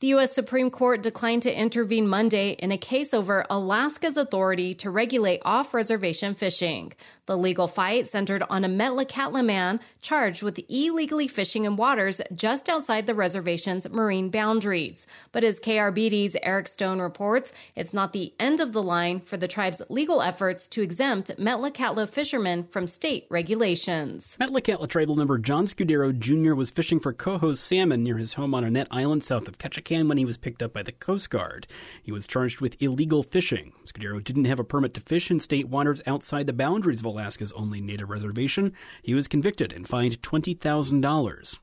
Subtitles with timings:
[0.00, 0.32] The U.S.
[0.32, 5.74] Supreme Court declined to intervene Monday in a case over Alaska's authority to regulate off
[5.74, 6.92] reservation fishing.
[7.26, 12.68] The legal fight centered on a Metlakatla man charged with illegally fishing in waters just
[12.68, 15.06] outside the reservation's marine boundaries.
[15.32, 19.48] But as KRBD's Eric Stone reports, it's not the end of the line for the
[19.48, 24.36] tribe's legal efforts to exempt Metlakatla fishermen from state regulations.
[24.40, 26.54] Metlakatla tribal member John Scudero Jr.
[26.54, 29.77] was fishing for coho salmon near his home on Annette Island south of Ketchikan
[30.08, 31.66] when he was picked up by the Coast Guard.
[32.02, 33.72] He was charged with illegal fishing.
[33.86, 37.52] Scudero didn't have a permit to fish in state waters outside the boundaries of Alaska's
[37.52, 38.72] only native reservation.
[39.02, 41.58] He was convicted and fined $20,000.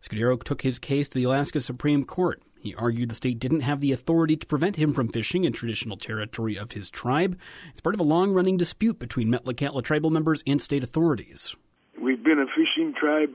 [0.00, 2.42] Scudero took his case to the Alaska Supreme Court.
[2.60, 5.96] He argued the state didn't have the authority to prevent him from fishing in traditional
[5.96, 7.38] territory of his tribe.
[7.70, 11.54] It's part of a long running dispute between Metlakatla tribal members and state authorities.
[12.00, 13.30] We've been a fishing tribe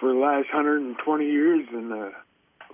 [0.00, 2.10] for the last 120 years, and uh,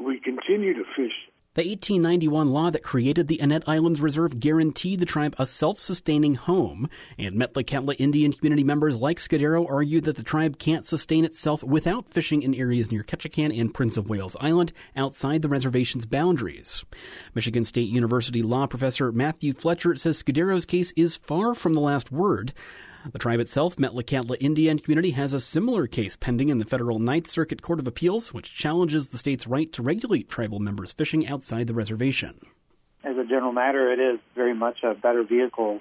[0.01, 1.13] we continue to fish
[1.55, 6.91] the 1891 law that created the Annette Islands Reserve guaranteed the tribe a self-sustaining home,
[7.17, 12.11] and Metlakatla Indian community members like Scudero argue that the tribe can't sustain itself without
[12.11, 16.85] fishing in areas near Ketchikan and Prince of Wales Island outside the reservation's boundaries.
[17.37, 22.11] Michigan State University law professor Matthew Fletcher says Scudero's case is far from the last
[22.11, 22.53] word.
[23.13, 27.29] The tribe itself, Metlakatla Indian Community, has a similar case pending in the federal Ninth
[27.29, 31.67] Circuit Court of Appeals, which challenges the state's right to regulate tribal members fishing outside
[31.67, 32.41] the reservation.
[33.05, 35.81] As a general matter, it is very much a better vehicle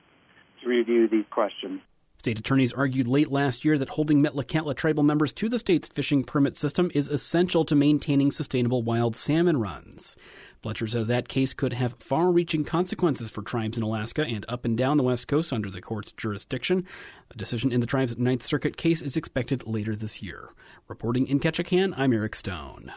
[0.61, 1.79] to review these questions.
[2.23, 6.23] State attorneys argued late last year that holding Metlakatla tribal members to the state's fishing
[6.23, 10.15] permit system is essential to maintaining sustainable wild salmon runs.
[10.61, 14.63] Fletcher says that case could have far reaching consequences for tribes in Alaska and up
[14.63, 16.87] and down the West Coast under the court's jurisdiction.
[17.29, 20.53] A decision in the tribe's Ninth Circuit case is expected later this year.
[20.87, 22.93] Reporting in Ketchikan, I'm Eric Stone.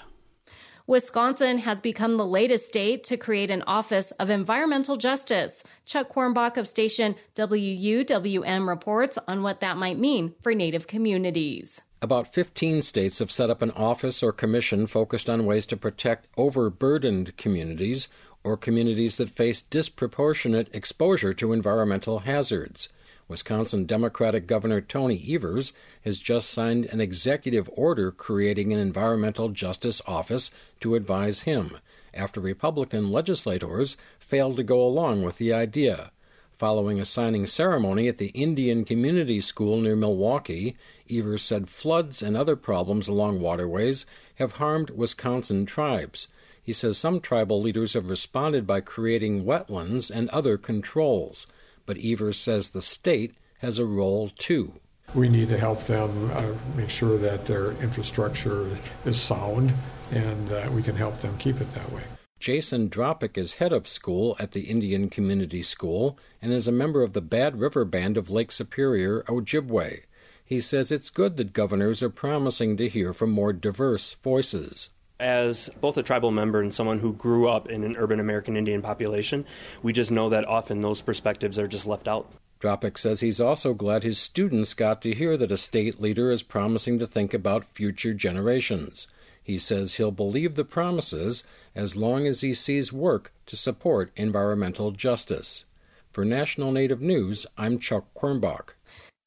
[0.89, 5.65] Wisconsin has become the latest state to create an Office of Environmental Justice.
[5.85, 11.81] Chuck Quirmbach of station WUWM reports on what that might mean for Native communities.
[12.01, 16.29] About 15 states have set up an office or commission focused on ways to protect
[16.37, 18.07] overburdened communities
[18.45, 22.89] or communities that face disproportionate exposure to environmental hazards.
[23.29, 25.73] Wisconsin Democratic Governor Tony Evers
[26.05, 31.79] has just signed an executive order creating an environmental justice office to advise him
[32.15, 36.13] after Republican legislators failed to go along with the idea.
[36.57, 40.77] Following a signing ceremony at the Indian Community School near Milwaukee,
[41.11, 44.07] Evers said floods and other problems along waterways
[44.37, 46.29] have harmed Wisconsin tribes.
[46.63, 51.49] He says some tribal leaders have responded by creating wetlands and other controls
[51.87, 54.75] but Evers says the state has a role too.
[55.15, 58.69] We need to help them uh, make sure that their infrastructure
[59.05, 59.73] is sound
[60.11, 62.03] and uh, we can help them keep it that way.
[62.39, 67.03] Jason Dropick is head of school at the Indian Community School and is a member
[67.03, 70.03] of the Bad River Band of Lake Superior, Ojibwe.
[70.45, 75.71] He says it's good that governors are promising to hear from more diverse voices as
[75.81, 79.45] both a tribal member and someone who grew up in an urban American Indian population,
[79.83, 82.31] we just know that often those perspectives are just left out.
[82.61, 86.43] Dropick says he's also glad his students got to hear that a state leader is
[86.43, 89.07] promising to think about future generations.
[89.43, 91.45] He says he'll believe the promises
[91.75, 95.65] as long as he sees work to support environmental justice.
[96.13, 98.76] For National Native News, I'm Chuck Quirmbach.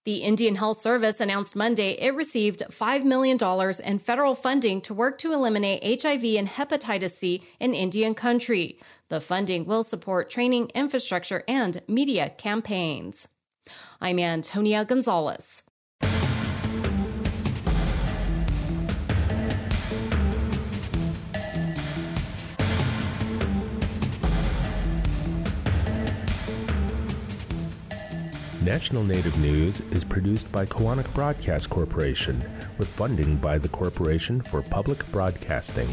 [0.10, 3.38] The Indian Health Service announced Monday it received $5 million
[3.84, 8.80] in federal funding to work to eliminate HIV and hepatitis C in Indian country.
[9.10, 13.28] The funding will support training, infrastructure, and media campaigns.
[14.02, 15.62] I'm Antonia Gonzalez.
[28.70, 32.40] National Native News is produced by Koahnic Broadcast Corporation
[32.78, 35.90] with funding by the Corporation for Public Broadcasting.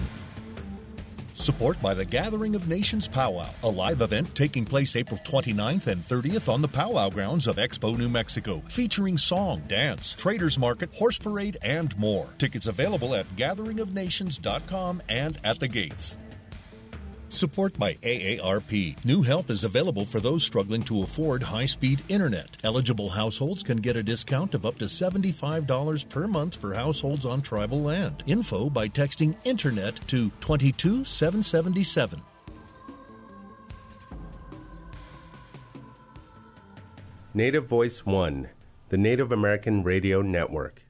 [1.32, 6.02] Support by the Gathering of Nations Powwow, a live event taking place April 29th and
[6.02, 11.16] 30th on the powwow grounds of Expo, New Mexico, featuring song, dance, traders market, horse
[11.16, 12.28] parade, and more.
[12.36, 16.18] Tickets available at gatheringofnations.com and at the gates.
[17.36, 19.04] Support by AARP.
[19.04, 22.56] New help is available for those struggling to afford high speed internet.
[22.64, 27.42] Eligible households can get a discount of up to $75 per month for households on
[27.42, 28.22] tribal land.
[28.26, 32.22] Info by texting Internet to 22777.
[37.34, 38.48] Native Voice One,
[38.88, 40.85] the Native American Radio Network.